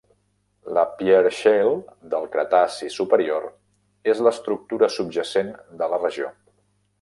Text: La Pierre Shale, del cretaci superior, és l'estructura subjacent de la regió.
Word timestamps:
La 0.75 0.83
Pierre 1.01 1.31
Shale, 1.39 1.73
del 2.13 2.25
cretaci 2.35 2.89
superior, 2.95 3.45
és 4.15 4.23
l'estructura 4.29 4.91
subjacent 4.97 5.53
de 5.83 5.91
la 5.93 6.01
regió. 6.05 6.33